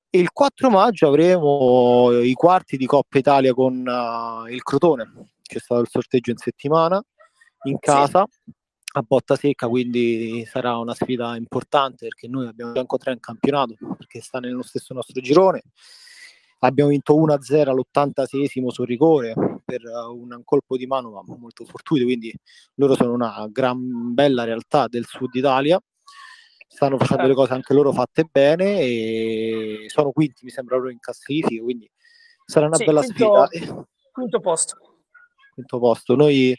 E 0.10 0.20
il 0.20 0.32
4 0.32 0.70
maggio 0.70 1.08
avremo 1.08 2.12
i 2.20 2.34
quarti 2.34 2.76
di 2.76 2.86
Coppa 2.86 3.18
Italia 3.18 3.54
con 3.54 3.76
uh, 3.88 4.46
il 4.48 4.62
Crotone, 4.62 5.30
c'è 5.42 5.60
stato 5.60 5.82
il 5.82 5.88
sorteggio 5.90 6.32
in 6.32 6.38
settimana 6.38 7.02
in 7.64 7.80
casa. 7.80 8.28
Sì 8.30 8.52
a 8.94 9.02
botta 9.02 9.36
secca, 9.36 9.68
quindi 9.68 10.46
sarà 10.46 10.78
una 10.78 10.94
sfida 10.94 11.36
importante 11.38 12.08
perché 12.08 12.28
noi 12.28 12.48
abbiamo 12.48 12.74
già 12.74 12.82
incontrato 12.82 13.16
in 13.16 13.22
campionato, 13.22 13.76
perché 13.98 14.22
sta 14.22 14.40
nello 14.40 14.64
stesso 14.64 14.94
nostro 14.94 15.22
girone. 15.22 15.64
Abbiamo 16.64 16.92
vinto 16.92 17.16
1-0 17.16 17.70
all'86 17.70 18.68
sul 18.68 18.86
rigore 18.86 19.34
per 19.66 19.82
un 20.12 20.42
colpo 20.44 20.78
di 20.78 20.86
mano 20.86 21.10
ma 21.10 21.24
molto 21.38 21.66
fortuito, 21.66 22.06
quindi 22.06 22.32
loro 22.76 22.96
sono 22.96 23.14
una 23.14 23.48
gran 23.50 24.14
bella 24.14 24.44
realtà 24.44 24.88
del 24.88 25.06
sud 25.06 25.34
Italia. 25.34 25.82
Stanno 26.68 26.98
facendo 26.98 27.28
le 27.28 27.34
cose 27.34 27.54
anche 27.54 27.74
loro 27.74 27.92
fatte 27.92 28.26
bene 28.32 28.80
e 28.80 29.86
sono 29.88 30.12
quinti, 30.12 30.46
mi 30.46 30.52
sembra 30.52 30.78
loro 30.78 30.90
in 30.90 31.00
classifica, 31.00 31.62
quindi 31.62 31.90
sarà 32.46 32.68
una 32.68 32.78
sì, 32.78 32.86
bella 32.86 33.02
quinto, 33.02 33.48
sfida. 33.48 33.88
Quinto 34.12 34.40
posto. 34.40 34.78
Quinto 35.54 35.80
posto. 35.80 36.16
Noi 36.16 36.58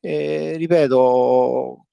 e, 0.00 0.56
ripeto, 0.56 1.86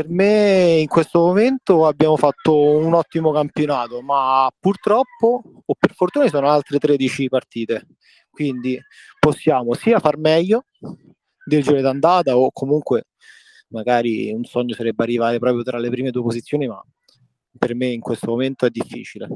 per 0.00 0.08
me 0.08 0.78
in 0.80 0.86
questo 0.86 1.18
momento 1.18 1.86
abbiamo 1.86 2.16
fatto 2.16 2.58
un 2.58 2.94
ottimo 2.94 3.32
campionato, 3.32 4.00
ma 4.00 4.50
purtroppo 4.58 5.42
o 5.62 5.74
per 5.78 5.92
fortuna 5.92 6.26
sono 6.28 6.48
altre 6.48 6.78
13 6.78 7.28
partite, 7.28 7.86
quindi 8.30 8.80
possiamo 9.18 9.74
sia 9.74 9.98
far 9.98 10.16
meglio 10.16 10.64
del 11.44 11.62
giro 11.62 11.82
d'andata 11.82 12.34
o 12.34 12.50
comunque 12.50 13.08
magari 13.68 14.32
un 14.32 14.44
sogno 14.44 14.72
sarebbe 14.74 15.02
arrivare 15.02 15.38
proprio 15.38 15.62
tra 15.62 15.78
le 15.78 15.90
prime 15.90 16.10
due 16.10 16.22
posizioni, 16.22 16.66
ma 16.66 16.82
per 17.58 17.74
me 17.74 17.88
in 17.88 18.00
questo 18.00 18.30
momento 18.30 18.64
è 18.64 18.70
difficile. 18.70 19.28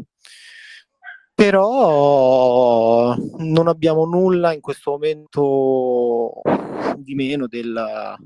Però 1.35 3.15
non 3.37 3.69
abbiamo 3.69 4.07
nulla 4.07 4.55
in 4.55 4.63
questo 4.63 4.93
momento 4.93 6.41
di 6.97 7.15
meno 7.15 7.49
del, 7.49 8.17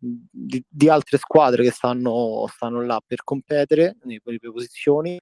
di, 0.00 0.64
di, 0.66 0.88
altre 0.88 1.18
squadre 1.18 1.62
che 1.62 1.70
stanno, 1.70 2.46
stanno 2.48 2.82
là 2.82 3.00
per 3.06 3.22
competere 3.22 3.96
nelle 4.04 4.20
proprie 4.20 4.50
posizioni, 4.50 5.20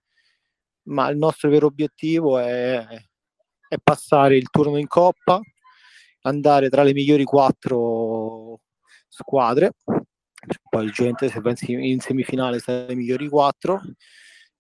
ma 0.85 1.09
il 1.09 1.17
nostro 1.19 1.51
vero 1.51 1.67
obiettivo 1.67 2.39
è, 2.39 2.87
è 3.69 3.77
passare 3.83 4.37
il 4.37 4.49
turno 4.51 4.79
in 4.79 4.87
coppa, 4.87 5.41
andare 6.23 6.69
tra 6.71 6.85
le 6.85 6.93
migliori 6.93 7.25
quattro 7.25 8.61
squadre, 9.09 9.73
poi 10.69 10.85
il 10.85 10.93
gente 10.93 11.29
se 11.29 11.41
pensi 11.41 11.73
in 11.73 12.01
semifinale 12.01 12.61
sarà 12.61 12.87
le 12.87 12.95
migliori 12.95 13.29
quattro 13.29 13.81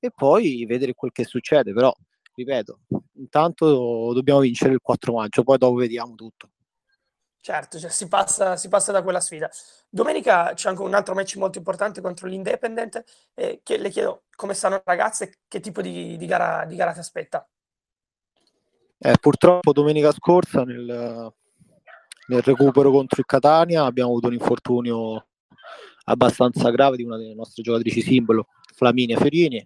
e 0.01 0.11
poi 0.11 0.65
vedere 0.67 0.95
quel 0.95 1.13
che 1.13 1.25
succede, 1.25 1.73
però 1.73 1.93
ripeto, 2.35 2.81
intanto 3.15 4.13
dobbiamo 4.13 4.41
vincere 4.41 4.73
il 4.73 4.81
4 4.81 5.13
maggio, 5.13 5.43
poi 5.43 5.59
dopo 5.59 5.77
vediamo 5.77 6.15
tutto. 6.15 6.51
Certo, 7.40 7.78
cioè 7.78 7.90
si, 7.90 8.09
passa, 8.09 8.57
si, 8.57 8.68
passa, 8.68 8.92
da 8.92 9.02
quella 9.02 9.21
sfida. 9.21 9.49
Domenica 9.88 10.52
c'è 10.54 10.68
anche 10.68 10.83
un 10.83 10.92
altro 10.92 11.14
match 11.14 11.37
molto 11.37 11.59
importante 11.59 12.00
contro 12.00 12.26
l'Independent. 12.26 13.02
Eh, 13.35 13.61
che 13.62 13.78
le 13.78 13.90
chiedo 13.90 14.25
come 14.35 14.54
stanno 14.54 14.75
le 14.76 14.83
ragazze 14.85 15.25
e 15.25 15.35
che 15.49 15.61
tipo 15.61 15.80
di, 15.80 16.16
di, 16.16 16.26
gara, 16.26 16.66
ti 16.66 16.80
aspetta. 16.80 17.49
Eh, 18.99 19.14
purtroppo 19.21 19.73
domenica 19.73 20.11
scorsa 20.11 20.64
nel, 20.64 21.33
nel, 22.26 22.42
recupero 22.42 22.90
contro 22.90 23.21
il 23.21 23.26
Catania 23.26 23.85
abbiamo 23.85 24.11
avuto 24.11 24.26
un 24.26 24.33
infortunio 24.33 25.28
abbastanza 26.04 26.68
grave 26.71 26.97
di 26.97 27.04
una 27.04 27.16
delle 27.16 27.35
nostre 27.35 27.62
giocatrici 27.62 28.02
simbolo, 28.02 28.49
Flaminia 28.75 29.18
Ferini. 29.18 29.64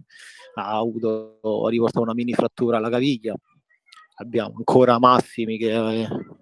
Ha 0.55 0.77
avuto, 0.77 1.39
ha 1.65 1.71
riportato 1.71 2.03
una 2.03 2.15
mini 2.15 2.35
frattura 2.35 2.77
alla 2.77 2.91
caviglia. 2.91 3.35
Abbiamo 4.17 4.55
ancora 4.59 4.99
Massimi 4.99 5.57
che 5.57 5.73
un 5.73 6.42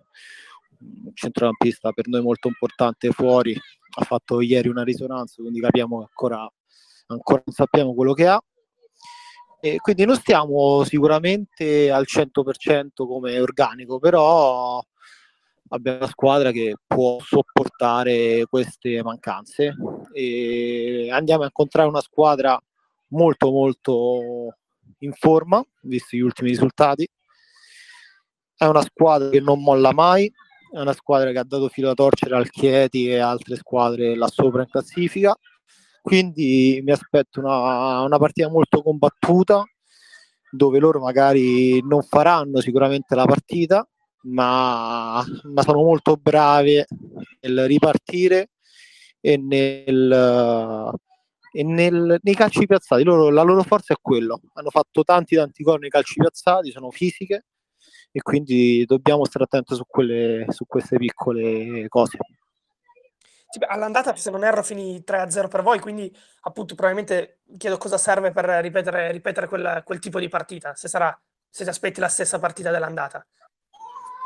centrocampista 1.15 1.93
per 1.93 2.09
noi 2.09 2.23
molto 2.23 2.49
importante 2.49 3.11
fuori, 3.11 3.55
ha 3.55 4.05
fatto 4.05 4.41
ieri 4.41 4.69
una 4.69 4.85
risonanza, 4.85 5.43
quindi 5.43 5.61
capiamo 5.61 5.99
che 5.99 6.07
ancora, 6.09 6.51
ancora 7.07 7.43
non 7.45 7.55
sappiamo 7.55 7.95
quello 7.95 8.13
che 8.13 8.27
ha. 8.27 8.43
E 9.63 9.77
quindi 9.77 10.07
non 10.07 10.17
stiamo 10.17 10.85
sicuramente 10.85 11.91
al 11.91 12.07
100% 12.09 12.89
come 12.95 13.39
organico, 13.39 13.99
però 13.99 14.83
abbiamo 15.69 15.99
una 15.99 16.07
squadra 16.07 16.51
che 16.51 16.77
può 16.87 17.19
sopportare 17.21 18.47
queste 18.49 19.03
mancanze 19.03 19.75
e 20.15 21.11
andiamo 21.13 21.43
a 21.43 21.47
incontrare 21.47 21.89
una 21.89 22.01
squadra 22.01 22.59
molto 23.09 23.51
molto 23.51 24.57
in 25.01 25.13
forma, 25.13 25.63
visti 25.83 26.17
gli 26.17 26.21
ultimi 26.21 26.49
risultati. 26.49 27.07
È 28.57 28.65
una 28.65 28.83
squadra 28.83 29.29
che 29.29 29.41
non 29.41 29.63
molla 29.63 29.93
mai, 29.93 30.33
è 30.73 30.79
una 30.81 30.93
squadra 30.93 31.33
che 31.33 31.39
ha 31.39 31.45
dato 31.45 31.69
filo 31.69 31.89
da 31.89 31.95
torcere 31.95 32.37
al 32.37 32.49
Chieti 32.49 33.09
e 33.09 33.19
altre 33.19 33.57
squadre 33.57 34.15
là 34.15 34.29
sopra 34.29 34.63
in 34.63 34.69
classifica. 34.69 35.37
Quindi 36.03 36.81
mi 36.83 36.93
aspetto 36.93 37.41
una, 37.41 38.01
una 38.01 38.19
partita 38.19 38.49
molto 38.49 38.83
combattuta 38.83 39.65
dove 40.51 40.79
loro 40.79 41.01
magari 41.01 41.81
non 41.83 42.03
faranno 42.03 42.61
sicuramente 42.61 43.15
la 43.15 43.25
partita, 43.25 43.87
ma, 44.23 45.23
ma 45.43 45.63
sono 45.63 45.83
molto 45.83 46.17
brave 46.17 46.87
nel 47.41 47.67
ripartire 47.67 48.51
e, 49.21 49.37
nel, 49.37 50.93
e 51.53 51.63
nel, 51.63 52.19
nei 52.23 52.35
calci 52.35 52.67
piazzati. 52.67 53.03
Loro, 53.03 53.31
la 53.31 53.43
loro 53.43 53.63
forza 53.63 53.93
è 53.95 53.97
quello. 54.01 54.41
Hanno 54.55 54.71
fatto 54.71 55.03
tanti 55.05 55.37
tanti 55.37 55.63
gol 55.63 55.81
nei 55.81 55.91
calci 55.91 56.15
piazzati, 56.15 56.71
sono 56.71 56.91
fisiche 56.91 57.45
e 58.13 58.23
quindi 58.23 58.85
dobbiamo 58.87 59.25
stare 59.25 59.45
attenti 59.45 59.75
su, 59.75 59.85
quelle, 59.87 60.47
su 60.49 60.67
queste 60.67 60.97
piccole 60.97 61.89
cose. 61.89 62.19
All'andata, 63.69 64.15
se 64.15 64.31
non 64.31 64.45
erro, 64.45 64.63
finì 64.63 65.03
3-0 65.05 65.49
per 65.49 65.63
voi, 65.63 65.81
quindi 65.81 66.15
appunto 66.43 66.75
probabilmente 66.75 67.41
chiedo 67.59 67.79
cosa 67.79 67.99
serve 67.99 68.31
per 68.31 68.45
ripetere, 68.45 69.11
ripetere 69.11 69.49
quel, 69.49 69.83
quel, 69.85 69.99
tipo 69.99 70.21
di 70.21 70.29
partita, 70.29 70.75
se, 70.75 70.87
sarà, 70.87 71.19
se 71.49 71.65
ti 71.65 71.71
aspetti 71.71 71.99
la 71.99 72.09
stessa 72.09 72.39
partita 72.39 72.71
dell'andata. 72.71 73.27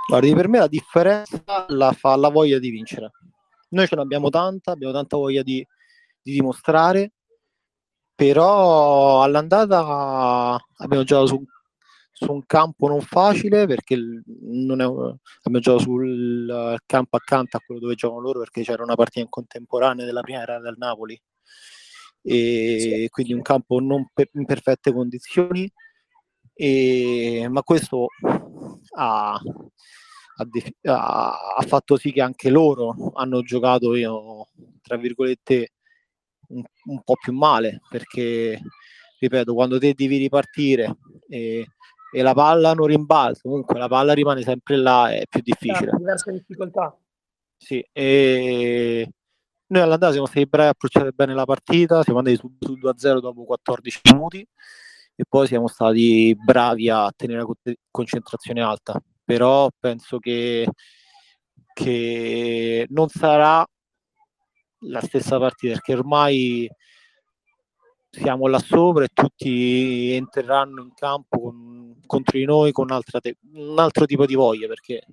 Guardi, 0.07 0.35
per 0.35 0.49
me 0.49 0.59
la 0.59 0.67
differenza 0.67 1.65
la 1.69 1.93
fa 1.93 2.17
la 2.17 2.29
voglia 2.29 2.59
di 2.59 2.69
vincere. 2.69 3.13
noi 3.71 3.87
ce 3.87 3.97
l'abbiamo 3.97 4.29
tanta, 4.29 4.73
abbiamo 4.73 4.93
tanta 4.93 5.17
voglia 5.17 5.43
di, 5.43 5.67
di 6.21 6.33
dimostrare, 6.33 7.13
però 8.15 9.23
all'andata 9.23 10.63
abbiamo 10.77 11.05
giocato 11.05 11.27
su, 11.27 11.45
su, 12.17 12.33
un 12.33 12.47
campo 12.47 12.87
non 12.87 13.01
facile 13.01 13.67
perché 13.67 13.97
non 13.97 14.81
è, 14.81 14.85
abbiamo 14.85 15.59
giocato 15.59 15.81
sul 15.81 16.79
campo 16.87 17.17
accanto 17.17 17.57
a 17.57 17.61
quello 17.61 17.81
dove 17.81 17.97
giocano 17.97 18.21
loro 18.21 18.39
perché 18.39 18.63
c'era 18.63 18.85
una 18.85 18.95
partita 18.95 19.21
in 19.21 19.29
contemporanea 19.29 20.05
della 20.05 20.21
prima 20.21 20.43
era 20.43 20.61
del 20.61 20.77
Napoli 20.79 21.21
e 22.23 22.77
sì. 22.79 23.09
quindi 23.11 23.33
un 23.33 23.43
campo 23.43 23.81
non 23.81 24.09
per, 24.15 24.31
in 24.33 24.47
perfette 24.47 24.93
condizioni 24.93 25.71
e, 26.55 27.47
ma 27.51 27.63
questo 27.63 28.07
ha, 28.97 29.33
ha, 29.33 31.55
ha, 31.57 31.63
fatto 31.67 31.97
sì 31.97 32.13
che 32.13 32.23
anche 32.23 32.49
loro 32.49 33.13
hanno 33.15 33.43
giocato 33.43 33.97
io, 33.97 34.47
tra 34.81 34.97
virgolette 34.97 35.73
un, 36.49 36.63
un, 36.85 37.03
po' 37.03 37.17
più 37.21 37.33
male 37.33 37.81
perché 37.91 38.61
ripeto 39.19 39.53
quando 39.53 39.79
te 39.79 39.95
devi 39.95 40.17
ripartire 40.17 40.97
e, 41.29 41.67
e, 42.19 42.23
la 42.23 42.35
palla 42.35 42.75
non 42.75 42.87
rimbalza 42.87 43.41
comunque 43.43 43.79
la 43.79 43.89
palla 43.89 44.13
rimane 44.13 44.43
sempre 44.43 44.77
là 44.77 45.11
è 45.11 45.25
più 45.29 45.41
difficile. 45.41 45.79
Certo, 45.79 45.97
diverse 45.97 46.33
difficoltà. 46.33 46.97
Sì 47.57 47.85
e 47.93 49.09
noi 49.67 49.83
all'andata 49.83 50.13
siamo 50.13 50.27
stati 50.27 50.47
bravi 50.47 50.69
a 50.69 50.71
approcciare 50.71 51.13
bene 51.13 51.35
la 51.35 51.45
partita 51.45 52.03
siamo 52.03 52.19
andati 52.19 52.37
su, 52.37 52.55
su 52.61 52.73
2-0 52.75 53.21
dopo 53.21 53.45
14 53.45 54.01
minuti 54.13 54.47
e 55.17 55.25
poi 55.29 55.47
siamo 55.47 55.69
stati 55.69 56.37
bravi 56.37 56.89
a 56.91 57.13
tenere 57.15 57.41
la 57.41 57.73
concentrazione 57.91 58.61
alta, 58.61 59.01
però 59.25 59.69
penso 59.79 60.19
che, 60.19 60.69
che 61.73 62.87
non 62.91 63.09
sarà 63.09 63.65
la 64.87 65.01
stessa 65.01 65.39
partita 65.39 65.75
perché 65.75 65.95
ormai 65.95 66.69
siamo 68.11 68.49
là 68.49 68.59
sopra 68.59 69.05
e 69.05 69.09
tutti 69.13 70.13
entreranno 70.13 70.83
in 70.83 70.93
campo 70.95 71.41
con, 71.41 71.64
contro 72.15 72.39
di 72.39 72.45
noi 72.45 72.73
con 72.73 72.87
te- 73.21 73.37
un 73.55 73.79
altro 73.79 74.07
tipo 74.07 74.27
di 74.27 74.35
voglia 74.35 74.69
perché 74.69 75.05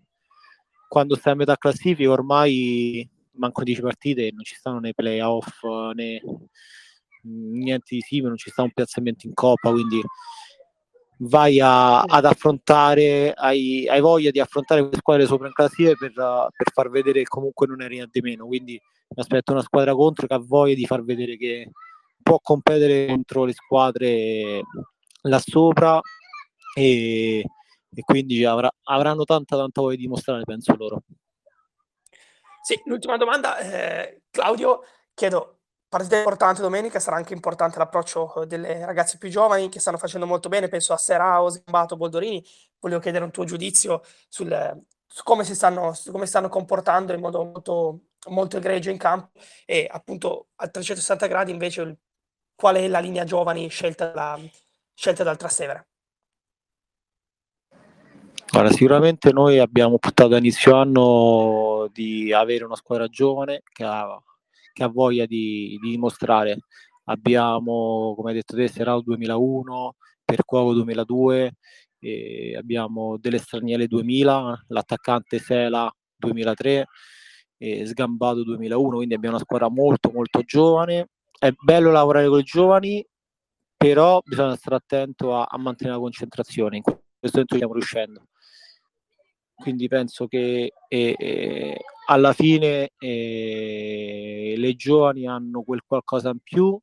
quando 0.88 1.16
stai 1.16 1.34
a 1.34 1.36
metà 1.36 1.56
classifica 1.58 2.12
ormai 2.12 3.08
mancano 3.34 3.66
10 3.66 3.82
partite 3.82 4.32
non 4.34 4.44
ci 4.44 4.56
stanno 4.56 4.80
nei 4.80 4.94
playoff 4.94 5.64
né 5.94 6.22
niente 7.24 7.96
di 7.96 8.02
simile, 8.02 8.30
non 8.30 8.38
ci 8.38 8.50
sta 8.50 8.64
un 8.64 8.72
piazzamento 8.72 9.28
in 9.28 9.34
coppa, 9.34 9.72
quindi 9.72 10.02
vai 11.20 11.60
a, 11.60 12.02
ad 12.02 12.26
affrontare, 12.26 13.32
hai, 13.34 13.88
hai, 13.88 14.02
voglia 14.02 14.32
di 14.32 14.40
affrontare 14.40 14.82
queste 14.82 14.98
squadre 14.98 15.26
sopra 15.28 15.48
in 15.48 15.54
classifica 15.54 15.96
per, 15.96 16.14
per, 16.14 16.72
far 16.74 16.90
vedere 16.90 17.20
che 17.20 17.28
comunque 17.28 17.68
non 17.68 17.82
è 17.82 17.88
niente 17.88 18.22
meno, 18.22 18.48
quindi 18.48 18.74
mi 18.74 19.22
aspetto 19.22 19.52
una 19.52 19.62
squadra 19.62 19.94
contro 19.94 20.26
che 20.26 20.34
ha 20.34 20.40
voglia 20.44 20.74
di 20.74 20.86
far 20.86 21.04
vedere 21.04 21.38
che 21.38 21.70
può 22.24 22.40
competere 22.42 23.08
contro 23.08 23.46
le 23.46 23.54
squadre 23.54 24.62
là 25.24 25.40
sopra 25.40 26.00
e, 26.76 27.40
e 27.94 28.02
quindi 28.04 28.44
avrà, 28.46 28.70
avranno 28.84 29.24
tanta 29.24 29.58
tanta 29.58 29.82
voglia 29.82 29.96
di 29.96 30.02
dimostrare, 30.04 30.44
penso 30.44 30.76
loro. 30.76 31.04
Sì, 32.62 32.80
l'ultima 32.86 33.18
domanda, 33.18 33.58
eh, 33.58 34.22
Claudio, 34.30 34.84
chiedo, 35.14 35.62
partita 35.90 36.18
importante 36.18 36.62
domenica, 36.62 37.00
sarà 37.00 37.18
anche 37.18 37.34
importante 37.34 37.78
l'approccio 37.78 38.46
delle 38.48 38.86
ragazze 38.86 39.18
più 39.18 39.30
giovani 39.30 39.68
che 39.68 39.80
stanno 39.80 39.98
facendo 39.98 40.26
molto 40.26 40.48
bene, 40.48 40.70
penso 40.70 40.94
a 40.94 40.98
Serao, 40.98 41.50
Sgambato, 41.50 41.98
Boldorini. 41.98 42.42
Volevo 42.80 43.02
chiedere 43.02 43.26
un 43.26 43.32
tuo 43.32 43.44
giudizio 43.44 44.02
sul, 44.30 44.84
su 45.06 45.24
come 45.24 45.44
si 45.44 45.54
stanno, 45.54 45.94
come 46.10 46.26
stanno 46.28 46.48
comportando 46.48 47.14
in 47.14 47.20
modo 47.20 47.44
molto, 47.44 48.00
molto 48.30 48.58
egregio 48.58 48.90
in 48.90 48.98
campo 48.98 49.32
e 49.66 49.86
appunto 49.92 50.48
a 50.56 50.68
360 50.70 51.28
gradi 51.28 51.52
invece 51.52 51.98
qual 52.56 52.76
è 52.78 52.88
la 52.88 53.00
linea 53.00 53.26
giovani 53.26 53.68
scelta, 53.68 54.12
da, 54.12 54.40
scelta 54.94 55.24
dal 55.24 55.38
Trastevere. 55.38 55.91
Allora, 58.54 58.70
sicuramente 58.72 59.32
noi 59.32 59.60
abbiamo 59.60 59.98
puntato 59.98 60.36
a 60.36 60.38
inizio 60.38 60.76
anno 60.76 61.90
di 61.94 62.34
avere 62.34 62.66
una 62.66 62.76
squadra 62.76 63.08
giovane 63.08 63.64
che 63.72 63.84
ha 63.84 64.22
che 64.74 64.84
ha 64.84 64.88
voglia 64.88 65.26
di, 65.26 65.78
di 65.82 65.92
dimostrare. 65.92 66.60
Abbiamo, 67.06 68.14
come 68.16 68.30
hai 68.32 68.36
detto 68.36 68.56
te, 68.56 68.68
Serao 68.68 69.02
2001, 69.02 69.96
Percuovo 70.24 70.74
2002, 70.74 71.54
abbiamo 72.58 73.18
delle 73.18 73.38
straniere 73.38 73.88
2000, 73.88 74.66
l'attaccante 74.68 75.40
Sela 75.40 75.94
2003, 76.16 76.88
e 77.58 77.86
Sgambato 77.86 78.44
2001, 78.44 78.96
quindi 78.96 79.14
abbiamo 79.14 79.36
una 79.36 79.44
squadra 79.44 79.70
molto 79.70 80.12
molto 80.12 80.42
giovane. 80.42 81.10
È 81.38 81.52
bello 81.52 81.92
lavorare 81.92 82.28
con 82.28 82.40
i 82.40 82.44
giovani, 82.44 83.06
però 83.76 84.22
bisogna 84.24 84.56
stare 84.56 84.76
attento 84.78 85.36
a, 85.36 85.48
a 85.50 85.58
mantenere 85.58 85.96
la 85.98 86.02
concentrazione. 86.02 86.78
In 86.78 86.84
questo 86.84 87.00
momento 87.32 87.56
stiamo 87.56 87.74
riuscendo 87.74 88.26
quindi 89.62 89.88
penso 89.88 90.28
che 90.28 90.74
eh, 90.88 91.16
eh, 91.18 91.78
alla 92.08 92.34
fine 92.34 92.92
eh, 92.98 94.56
le 94.58 94.76
giovani 94.76 95.28
hanno 95.28 95.62
quel 95.64 95.84
qualcosa 95.86 96.30
in 96.30 96.40
più 96.40 96.78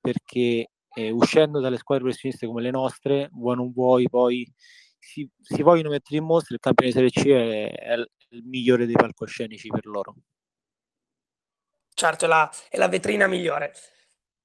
perché 0.00 0.70
eh, 0.94 1.10
uscendo 1.10 1.60
dalle 1.60 1.78
squadre 1.78 2.04
professioniste 2.04 2.46
come 2.46 2.60
le 2.62 2.70
nostre, 2.70 3.30
vuoi 3.32 3.56
non 3.56 3.72
vuoi, 3.72 4.08
poi 4.08 4.46
si, 4.98 5.28
si 5.40 5.62
vogliono 5.62 5.90
mettere 5.90 6.18
in 6.18 6.24
mostra 6.24 6.54
il 6.54 6.60
campione 6.60 6.92
di 6.92 6.96
Serie 6.96 7.10
C 7.10 7.26
è, 7.26 7.72
è 7.72 7.94
il 7.94 8.44
migliore 8.44 8.86
dei 8.86 8.94
palcoscenici 8.94 9.68
per 9.68 9.86
loro. 9.86 10.14
Certo, 11.94 12.24
è 12.24 12.28
la, 12.28 12.50
è 12.68 12.76
la 12.76 12.88
vetrina 12.88 13.26
migliore. 13.26 13.72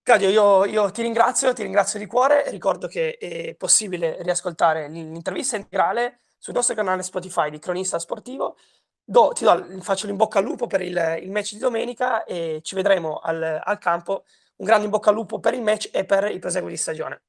Claudio, 0.01 0.29
io, 0.29 0.65
io, 0.65 0.91
ti 0.91 1.01
ringrazio, 1.01 1.53
ti 1.53 1.63
ringrazio 1.63 1.99
di 1.99 2.05
cuore. 2.05 2.49
Ricordo 2.49 2.87
che 2.87 3.17
è 3.17 3.55
possibile 3.55 4.21
riascoltare 4.21 4.87
l'intervista 4.89 5.55
integrale 5.55 6.21
sul 6.39 6.53
nostro 6.53 6.73
canale 6.73 7.03
Spotify 7.03 7.51
di 7.51 7.59
Cronista 7.59 7.99
Sportivo. 7.99 8.55
Do, 9.03 9.31
ti 9.33 9.43
do, 9.43 9.65
faccio 9.81 10.07
l'in 10.07 10.15
bocca 10.15 10.39
al 10.39 10.45
lupo 10.45 10.65
per 10.65 10.81
il, 10.81 11.19
il 11.21 11.29
match 11.29 11.53
di 11.53 11.59
domenica 11.59 12.23
e 12.23 12.61
ci 12.63 12.75
vedremo 12.75 13.17
al, 13.17 13.61
al, 13.63 13.77
campo. 13.77 14.23
Un 14.55 14.65
grande 14.65 14.85
in 14.85 14.91
bocca 14.91 15.09
al 15.09 15.15
lupo 15.15 15.39
per 15.39 15.53
il 15.53 15.61
match 15.61 15.89
e 15.91 16.05
per 16.05 16.31
il 16.31 16.39
proseguo 16.39 16.69
di 16.69 16.77
stagione. 16.77 17.21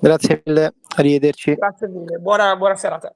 Grazie 0.00 0.42
mille, 0.44 0.74
arrivederci. 0.96 1.54
Grazie 1.54 1.88
mille, 1.88 2.18
buona, 2.18 2.56
buona 2.56 2.76
serata. 2.76 3.12